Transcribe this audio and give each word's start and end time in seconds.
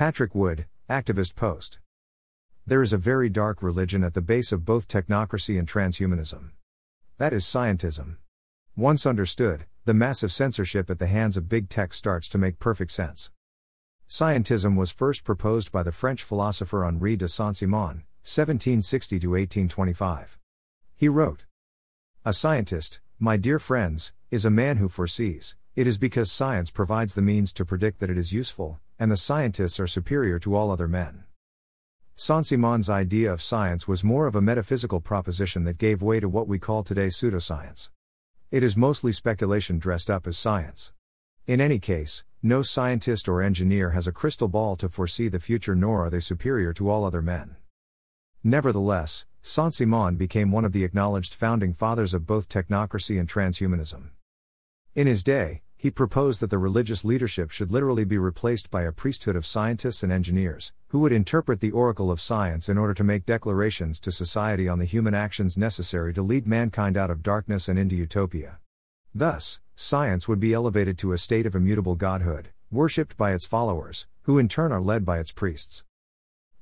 Patrick 0.00 0.34
Wood, 0.34 0.64
activist 0.88 1.34
post. 1.34 1.78
There 2.66 2.80
is 2.80 2.94
a 2.94 2.96
very 2.96 3.28
dark 3.28 3.62
religion 3.62 4.02
at 4.02 4.14
the 4.14 4.22
base 4.22 4.50
of 4.50 4.64
both 4.64 4.88
technocracy 4.88 5.58
and 5.58 5.68
transhumanism. 5.68 6.52
That 7.18 7.34
is 7.34 7.44
scientism. 7.44 8.16
Once 8.74 9.04
understood, 9.04 9.66
the 9.84 9.92
massive 9.92 10.32
censorship 10.32 10.88
at 10.88 11.00
the 11.00 11.06
hands 11.06 11.36
of 11.36 11.50
big 11.50 11.68
tech 11.68 11.92
starts 11.92 12.28
to 12.30 12.38
make 12.38 12.58
perfect 12.58 12.92
sense. 12.92 13.30
Scientism 14.08 14.74
was 14.74 14.90
first 14.90 15.22
proposed 15.22 15.70
by 15.70 15.82
the 15.82 15.92
French 15.92 16.22
philosopher 16.22 16.82
Henri 16.82 17.14
de 17.14 17.28
Saint-Simon, 17.28 18.04
1760 18.24 19.16
1825. 19.16 20.38
He 20.96 21.10
wrote, 21.10 21.44
A 22.24 22.32
scientist, 22.32 23.00
my 23.18 23.36
dear 23.36 23.58
friends, 23.58 24.14
is 24.30 24.46
a 24.46 24.50
man 24.50 24.78
who 24.78 24.88
foresees. 24.88 25.56
It 25.76 25.86
is 25.86 25.98
because 25.98 26.32
science 26.32 26.70
provides 26.70 27.14
the 27.14 27.20
means 27.20 27.52
to 27.52 27.66
predict 27.66 28.00
that 28.00 28.08
it 28.08 28.16
is 28.16 28.32
useful, 28.32 28.80
and 29.00 29.10
the 29.10 29.16
scientists 29.16 29.80
are 29.80 29.86
superior 29.86 30.38
to 30.38 30.54
all 30.54 30.70
other 30.70 30.86
men. 30.86 31.24
Saint 32.14 32.46
Simon's 32.46 32.90
idea 32.90 33.32
of 33.32 33.40
science 33.40 33.88
was 33.88 34.04
more 34.04 34.26
of 34.26 34.36
a 34.36 34.42
metaphysical 34.42 35.00
proposition 35.00 35.64
that 35.64 35.78
gave 35.78 36.02
way 36.02 36.20
to 36.20 36.28
what 36.28 36.46
we 36.46 36.58
call 36.58 36.82
today 36.82 37.06
pseudoscience. 37.06 37.88
It 38.50 38.62
is 38.62 38.76
mostly 38.76 39.10
speculation 39.12 39.78
dressed 39.78 40.10
up 40.10 40.26
as 40.26 40.36
science. 40.36 40.92
In 41.46 41.62
any 41.62 41.78
case, 41.78 42.24
no 42.42 42.60
scientist 42.60 43.26
or 43.26 43.40
engineer 43.40 43.90
has 43.90 44.06
a 44.06 44.12
crystal 44.12 44.48
ball 44.48 44.76
to 44.76 44.90
foresee 44.90 45.28
the 45.28 45.40
future, 45.40 45.74
nor 45.74 46.04
are 46.04 46.10
they 46.10 46.20
superior 46.20 46.74
to 46.74 46.90
all 46.90 47.06
other 47.06 47.22
men. 47.22 47.56
Nevertheless, 48.44 49.24
Saint 49.40 49.72
Simon 49.72 50.16
became 50.16 50.52
one 50.52 50.66
of 50.66 50.72
the 50.72 50.84
acknowledged 50.84 51.32
founding 51.32 51.72
fathers 51.72 52.12
of 52.12 52.26
both 52.26 52.50
technocracy 52.50 53.18
and 53.18 53.26
transhumanism. 53.26 54.10
In 54.94 55.06
his 55.06 55.24
day, 55.24 55.62
he 55.80 55.90
proposed 55.90 56.42
that 56.42 56.50
the 56.50 56.58
religious 56.58 57.06
leadership 57.06 57.50
should 57.50 57.72
literally 57.72 58.04
be 58.04 58.18
replaced 58.18 58.70
by 58.70 58.82
a 58.82 58.92
priesthood 58.92 59.34
of 59.34 59.46
scientists 59.46 60.02
and 60.02 60.12
engineers, 60.12 60.74
who 60.88 60.98
would 60.98 61.10
interpret 61.10 61.60
the 61.60 61.70
oracle 61.70 62.10
of 62.10 62.20
science 62.20 62.68
in 62.68 62.76
order 62.76 62.92
to 62.92 63.02
make 63.02 63.24
declarations 63.24 63.98
to 63.98 64.12
society 64.12 64.68
on 64.68 64.78
the 64.78 64.84
human 64.84 65.14
actions 65.14 65.56
necessary 65.56 66.12
to 66.12 66.20
lead 66.20 66.46
mankind 66.46 66.98
out 66.98 67.10
of 67.10 67.22
darkness 67.22 67.66
and 67.66 67.78
into 67.78 67.96
utopia. 67.96 68.58
Thus, 69.14 69.58
science 69.74 70.28
would 70.28 70.38
be 70.38 70.52
elevated 70.52 70.98
to 70.98 71.14
a 71.14 71.18
state 71.18 71.46
of 71.46 71.54
immutable 71.54 71.94
godhood, 71.94 72.50
worshipped 72.70 73.16
by 73.16 73.32
its 73.32 73.46
followers, 73.46 74.06
who 74.24 74.36
in 74.36 74.48
turn 74.48 74.72
are 74.72 74.82
led 74.82 75.06
by 75.06 75.18
its 75.18 75.32
priests. 75.32 75.84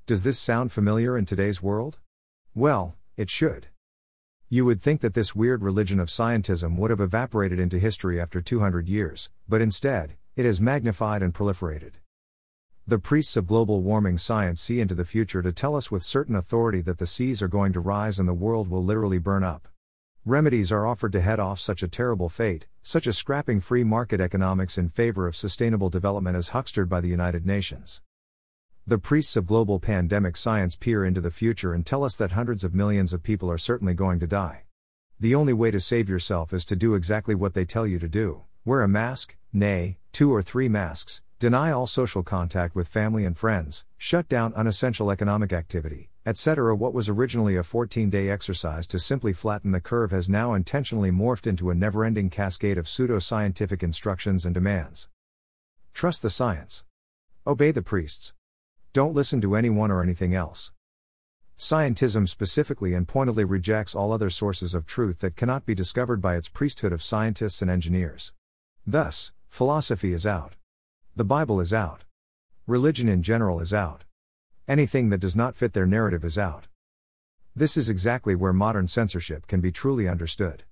Does 0.07 0.23
this 0.23 0.39
sound 0.39 0.71
familiar 0.71 1.19
in 1.19 1.25
today's 1.25 1.61
world? 1.61 1.99
Well, 2.55 2.95
it 3.17 3.31
should. 3.31 3.67
You 4.51 4.65
would 4.65 4.81
think 4.81 5.03
that 5.03 5.13
this 5.13 5.35
weird 5.35 5.63
religion 5.63 6.01
of 6.01 6.09
scientism 6.09 6.77
would 6.79 6.89
have 6.89 7.01
evaporated 7.01 7.61
into 7.61 7.79
history 7.79 8.19
after 8.19 8.41
200 8.41 8.89
years, 8.89 9.29
but 9.47 9.61
instead, 9.61 10.17
it 10.37 10.47
has 10.47 10.59
magnified 10.59 11.23
and 11.23 11.35
proliferated. 11.35 11.97
The 12.87 12.99
priests 12.99 13.37
of 13.37 13.47
global 13.47 13.83
warming 13.83 14.17
science 14.17 14.63
see 14.63 14.81
into 14.81 14.95
the 14.95 15.05
future 15.05 15.43
to 15.43 15.53
tell 15.53 15.77
us 15.77 15.91
with 15.91 16.03
certain 16.03 16.35
authority 16.35 16.81
that 16.81 16.97
the 16.97 17.07
seas 17.07 17.43
are 17.43 17.49
going 17.49 17.75
to 17.75 17.81
rise 17.81 18.19
and 18.19 18.27
the 18.27 18.33
world 18.33 18.71
will 18.71 18.83
literally 18.83 19.19
burn 19.19 19.45
up. 19.45 19.69
Remedies 20.25 20.73
are 20.73 20.87
offered 20.87 21.13
to 21.13 21.21
head 21.21 21.39
off 21.39 21.61
such 21.61 21.83
a 21.83 21.89
terrible 21.89 22.31
fate, 22.31 22.67
such 22.83 23.07
as 23.07 23.19
scrapping 23.19 23.61
free 23.61 23.85
market 23.85 24.19
economics 24.19 24.79
in 24.79 24.89
favor 24.89 25.27
of 25.27 25.37
sustainable 25.37 25.91
development 25.91 26.39
as 26.39 26.51
huckstered 26.51 26.89
by 26.89 27.03
the 27.03 27.09
United 27.09 27.45
Nations. 27.45 28.01
The 28.89 28.97
priests 28.97 29.37
of 29.37 29.45
global 29.45 29.79
pandemic 29.79 30.35
science 30.35 30.75
peer 30.75 31.05
into 31.05 31.21
the 31.21 31.31
future 31.31 31.75
and 31.75 31.85
tell 31.85 32.03
us 32.03 32.17
that 32.17 32.33
hundreds 32.33 32.65
of 32.65 32.75
millions 32.75 33.13
of 33.13 33.23
people 33.23 33.51
are 33.51 33.59
certainly 33.59 33.93
going 33.93 34.19
to 34.21 34.27
die. 34.27 34.63
The 35.21 35.35
only 35.35 35.53
way 35.53 35.71
to 35.71 35.79
save 35.79 36.09
yourself 36.09 36.55
is 36.55 36.65
to 36.65 36.75
do 36.75 36.95
exactly 36.95 37.35
what 37.35 37.53
they 37.53 37.67
tell 37.67 37.87
you 37.87 37.99
to 37.99 38.09
do 38.09 38.45
wear 38.65 38.81
a 38.81 38.89
mask, 38.89 39.37
nay, 39.53 39.99
two 40.11 40.33
or 40.33 40.41
three 40.41 40.71
masks, 40.71 41.21
deny 41.39 41.71
all 41.71 41.87
social 41.87 42.23
contact 42.23 42.75
with 42.75 42.89
family 42.89 43.27
and 43.27 43.37
friends, 43.37 43.85
shut 43.99 44.27
down 44.27 44.55
unessential 44.55 45.11
economic 45.11 45.53
activity, 45.53 46.09
etc. 46.25 46.75
What 46.75 46.95
was 46.95 47.11
originally 47.11 47.57
a 47.57 47.63
14 47.63 48.09
day 48.09 48.31
exercise 48.31 48.87
to 48.87 48.99
simply 48.99 49.35
flatten 49.35 49.73
the 49.73 49.83
curve 49.83 50.13
has 50.13 50.31
now 50.31 50.55
intentionally 50.55 51.11
morphed 51.11 51.47
into 51.47 51.69
a 51.69 51.75
never 51.75 52.07
ending 52.07 52.31
cascade 52.31 52.79
of 52.79 52.89
pseudo 52.89 53.19
scientific 53.19 53.83
instructions 53.83 54.47
and 54.47 54.55
demands. 54.55 55.09
Trust 55.93 56.23
the 56.23 56.31
science. 56.31 56.85
Obey 57.47 57.71
the 57.71 57.83
priests. 57.83 58.33
Don't 58.95 59.15
listen 59.15 59.41
to 59.43 59.55
anyone 59.55 59.91
or 59.91 60.03
anything 60.03 60.35
else. 60.35 60.73
Scientism 61.59 62.27
specifically 62.29 62.95
and 62.95 63.07
pointedly 63.07 63.45
rejects 63.45 63.95
all 63.95 64.13
other 64.13 64.31
sources 64.31 64.75
of 64.75 64.87
truth 64.87 65.19
that 65.19 65.37
cannot 65.37 65.67
be 65.67 65.75
discovered 65.75 66.23
by 66.23 66.37
its 66.37 66.49
priesthood 66.49 66.93
of 66.93 67.03
scientists 67.03 67.61
and 67.61 67.71
engineers. 67.71 68.33
Thus, 68.87 69.33
philosophy 69.47 70.13
is 70.13 70.27
out. 70.27 70.55
The 71.15 71.25
Bible 71.25 71.61
is 71.61 71.75
out. 71.75 72.05
Religion 72.67 73.09
in 73.09 73.23
general 73.23 73.61
is 73.61 73.75
out. 73.75 74.05
Anything 74.67 75.11
that 75.11 75.21
does 75.21 75.37
not 75.37 75.57
fit 75.57 75.75
their 75.75 75.87
narrative 75.87 76.25
is 76.25 76.39
out. 76.39 76.69
This 77.55 77.77
is 77.77 77.91
exactly 77.91 78.35
where 78.35 78.53
modern 78.53 78.89
censorship 78.89 79.47
can 79.47 79.61
be 79.61 79.73
truly 79.73 80.09
understood. 80.09 80.65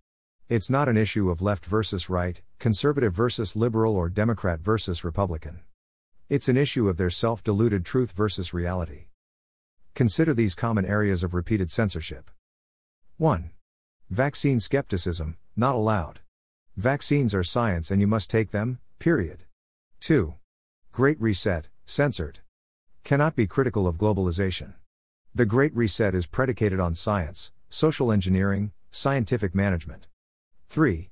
It's 0.48 0.70
not 0.70 0.88
an 0.88 0.96
issue 0.96 1.28
of 1.28 1.42
left 1.42 1.66
versus 1.66 2.08
right, 2.08 2.40
conservative 2.60 3.12
versus 3.12 3.56
liberal, 3.56 3.96
or 3.96 4.08
Democrat 4.08 4.60
versus 4.60 5.04
Republican. 5.04 5.60
It's 6.28 6.48
an 6.48 6.56
issue 6.56 6.88
of 6.88 6.96
their 6.96 7.08
self 7.08 7.44
deluded 7.44 7.84
truth 7.84 8.10
versus 8.10 8.52
reality. 8.52 9.06
Consider 9.94 10.34
these 10.34 10.56
common 10.56 10.84
areas 10.84 11.22
of 11.22 11.34
repeated 11.34 11.70
censorship. 11.70 12.32
1. 13.18 13.50
Vaccine 14.10 14.58
skepticism, 14.58 15.36
not 15.54 15.76
allowed. 15.76 16.18
Vaccines 16.76 17.32
are 17.32 17.44
science 17.44 17.92
and 17.92 18.00
you 18.00 18.08
must 18.08 18.28
take 18.28 18.50
them, 18.50 18.80
period. 18.98 19.44
2. 20.00 20.34
Great 20.90 21.20
Reset, 21.20 21.68
censored. 21.84 22.40
Cannot 23.04 23.36
be 23.36 23.46
critical 23.46 23.86
of 23.86 23.96
globalization. 23.96 24.74
The 25.32 25.46
Great 25.46 25.74
Reset 25.76 26.12
is 26.12 26.26
predicated 26.26 26.80
on 26.80 26.96
science, 26.96 27.52
social 27.68 28.10
engineering, 28.10 28.72
scientific 28.90 29.54
management. 29.54 30.08
3. 30.70 31.08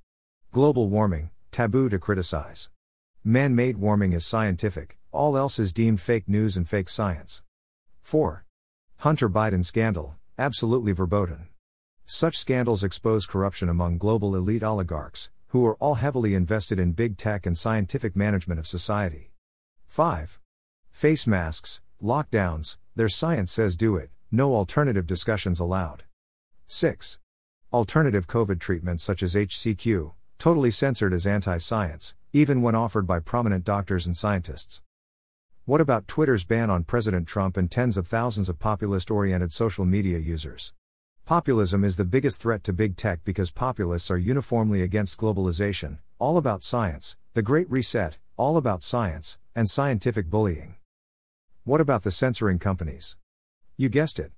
Global 0.51 0.89
warming, 0.89 1.31
taboo 1.53 1.89
to 1.89 2.01
criticize. 2.01 2.69
Man 3.23 3.55
made 3.55 3.79
warming 3.79 4.13
is 4.13 4.27
scientific, 4.27 4.99
all 5.15 5.39
else 5.39 5.59
is 5.59 5.73
deemed 5.73 6.01
fake 6.01 6.29
news 6.29 6.57
and 6.57 6.69
fake 6.69 6.89
science. 6.89 7.43
4. 8.03 8.45
Hunter 8.99 9.29
Biden 9.29 9.65
scandal, 9.65 10.17
absolutely 10.39 10.93
verboten. 10.93 11.49
Such 12.05 12.37
scandals 12.37 12.85
expose 12.85 13.25
corruption 13.25 13.69
among 13.69 13.99
global 13.99 14.35
elite 14.37 14.63
oligarchs, 14.63 15.31
who 15.49 15.65
are 15.65 15.77
all 15.77 15.95
heavily 15.95 16.35
invested 16.35 16.79
in 16.79 16.93
big 16.93 17.17
tech 17.17 17.47
and 17.47 17.57
scientific 17.57 18.17
management 18.17 18.59
of 18.59 18.67
society. 18.67 19.31
5. 19.87 20.41
Face 20.91 21.27
masks, 21.27 21.81
lockdowns, 22.03 22.77
their 22.97 23.09
science 23.09 23.53
says 23.53 23.77
do 23.77 23.97
it, 23.97 24.11
no 24.33 24.55
alternative 24.55 25.07
discussions 25.07 25.61
allowed. 25.61 26.03
6. 26.67 27.21
Alternative 27.73 28.27
COVID 28.27 28.59
treatments 28.59 29.05
such 29.05 29.23
as 29.23 29.35
HCQ, 29.35 30.13
totally 30.39 30.71
censored 30.71 31.13
as 31.13 31.27
anti 31.27 31.59
science, 31.59 32.15
even 32.33 32.63
when 32.63 32.75
offered 32.75 33.07
by 33.07 33.21
prominent 33.21 33.65
doctors 33.65 34.07
and 34.07 34.17
scientists. 34.17 34.83
What 35.67 35.81
about 35.81 36.07
Twitter's 36.07 36.45
ban 36.45 36.69
on 36.69 36.85
President 36.85 37.27
Trump 37.27 37.57
and 37.57 37.71
tens 37.71 37.97
of 37.97 38.07
thousands 38.07 38.51
of 38.51 38.59
populist 38.59 39.11
oriented 39.11 39.51
social 39.51 39.87
media 39.87 40.19
users? 40.19 40.75
Populism 41.25 41.85
is 41.85 41.97
the 41.97 42.05
biggest 42.05 42.39
threat 42.39 42.63
to 42.65 42.73
big 42.75 42.99
tech 42.99 43.25
because 43.25 43.51
populists 43.51 44.11
are 44.11 44.19
uniformly 44.19 44.83
against 44.83 45.17
globalization, 45.17 46.01
all 46.19 46.37
about 46.37 46.63
science, 46.63 47.17
the 47.33 47.41
Great 47.41 47.71
Reset, 47.71 48.19
all 48.37 48.59
about 48.59 48.83
science, 48.83 49.39
and 49.55 49.71
scientific 49.71 50.29
bullying. 50.29 50.75
What 51.65 51.81
about 51.81 52.03
the 52.03 52.11
censoring 52.11 52.59
companies? 52.59 53.17
You 53.79 53.89
guessed 53.89 54.19
it. 54.19 54.33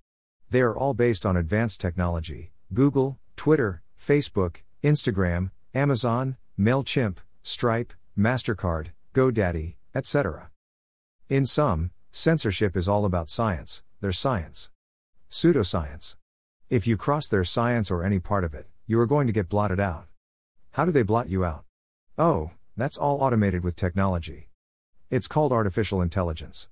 They 0.51 0.61
are 0.61 0.77
all 0.77 0.95
based 0.95 1.27
on 1.27 1.37
advanced 1.37 1.81
technology 1.81 2.53
Google, 2.73 3.19
Twitter, 3.35 3.83
Facebook, 3.99 4.59
Instagram, 4.85 5.51
Amazon, 5.75 6.37
MailChimp, 6.57 7.17
Stripe, 7.43 7.95
MasterCard, 8.17 8.91
GoDaddy, 9.13 9.75
etc. 9.93 10.51
In 11.29 11.45
sum, 11.45 11.91
censorship 12.13 12.77
is 12.77 12.87
all 12.87 13.05
about 13.05 13.29
science, 13.29 13.83
their 14.01 14.13
science. 14.13 14.71
Pseudoscience. 15.29 16.15
If 16.71 16.87
you 16.87 16.97
cross 16.97 17.27
their 17.27 17.43
science 17.43 17.91
or 17.91 18.05
any 18.05 18.21
part 18.21 18.45
of 18.45 18.55
it, 18.55 18.69
you 18.87 19.01
are 19.01 19.09
going 19.09 19.27
to 19.27 19.33
get 19.33 19.49
blotted 19.49 19.81
out. 19.81 20.07
How 20.71 20.85
do 20.85 20.93
they 20.93 21.03
blot 21.03 21.29
you 21.29 21.45
out? 21.45 21.65
Oh, 22.17 22.53
that's 22.77 22.97
all 22.97 23.21
automated 23.21 23.65
with 23.65 23.75
technology. 23.75 24.51
It's 25.11 25.27
called 25.27 25.51
artificial 25.51 26.01
intelligence. 26.01 26.69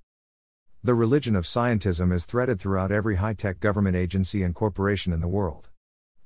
The 0.81 0.93
religion 0.93 1.35
of 1.35 1.43
scientism 1.43 2.13
is 2.13 2.25
threaded 2.25 2.57
throughout 2.57 2.93
every 2.93 3.15
high 3.15 3.33
tech 3.33 3.59
government 3.59 3.97
agency 3.97 4.41
and 4.41 4.55
corporation 4.55 5.11
in 5.11 5.19
the 5.19 5.27
world. 5.27 5.67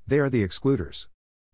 They 0.06 0.20
are 0.20 0.30
the 0.30 0.44
excluders. 0.44 1.08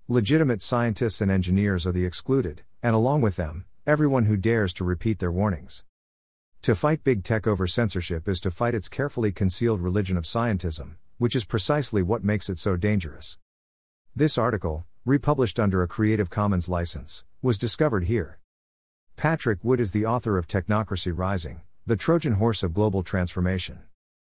Legitimate 0.09 0.61
scientists 0.61 1.21
and 1.21 1.31
engineers 1.31 1.87
are 1.87 1.93
the 1.93 2.05
excluded, 2.05 2.63
and 2.83 2.93
along 2.93 3.21
with 3.21 3.37
them, 3.37 3.63
everyone 3.87 4.25
who 4.25 4.35
dares 4.35 4.73
to 4.73 4.83
repeat 4.83 5.19
their 5.19 5.31
warnings. 5.31 5.85
To 6.65 6.73
fight 6.73 7.03
big 7.03 7.23
tech 7.23 7.45
over 7.45 7.67
censorship 7.67 8.27
is 8.27 8.41
to 8.41 8.49
fight 8.49 8.73
its 8.73 8.89
carefully 8.89 9.31
concealed 9.31 9.81
religion 9.81 10.17
of 10.17 10.23
scientism, 10.23 10.95
which 11.19 11.35
is 11.35 11.45
precisely 11.45 12.01
what 12.01 12.23
makes 12.23 12.49
it 12.49 12.57
so 12.57 12.75
dangerous. 12.75 13.37
This 14.15 14.35
article, 14.35 14.87
republished 15.05 15.59
under 15.59 15.83
a 15.83 15.87
Creative 15.87 16.27
Commons 16.31 16.67
license, 16.67 17.23
was 17.43 17.59
discovered 17.59 18.05
here. 18.05 18.39
Patrick 19.15 19.63
Wood 19.63 19.79
is 19.79 19.91
the 19.91 20.07
author 20.07 20.39
of 20.39 20.47
Technocracy 20.47 21.13
Rising, 21.15 21.61
The 21.85 21.95
Trojan 21.95 22.33
horse 22.33 22.63
of 22.63 22.73
global 22.73 23.03
transformation. 23.03 23.81